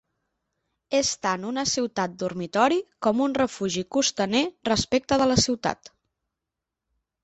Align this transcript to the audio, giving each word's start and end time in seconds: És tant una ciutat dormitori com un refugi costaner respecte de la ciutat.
És 0.99 1.11
tant 1.25 1.45
una 1.49 1.65
ciutat 1.73 2.17
dormitori 2.25 2.81
com 3.09 3.23
un 3.29 3.37
refugi 3.43 3.87
costaner 3.99 4.45
respecte 4.75 5.25
de 5.25 5.33
la 5.35 5.43
ciutat. 5.49 5.97